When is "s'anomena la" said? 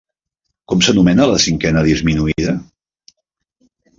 0.85-1.37